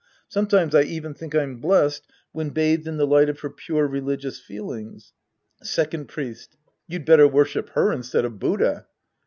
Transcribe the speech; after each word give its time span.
Sometimes 0.27 0.73
I 0.73 0.81
even 0.81 1.13
think 1.13 1.35
I'm 1.35 1.57
blessed 1.61 2.07
when 2.31 2.49
bathed 2.49 2.87
in 2.87 2.97
the 2.97 3.05
light 3.05 3.29
of 3.29 3.39
her 3.41 3.51
pure 3.51 3.85
religious 3.85 4.39
feelings. 4.39 5.13
Second 5.61 6.07
Priest. 6.07 6.57
You'd 6.87 7.05
better 7.05 7.27
worship 7.27 7.69
her 7.75 7.91
instead 7.91 8.25
of 8.25 8.39
Buddha. 8.39 8.87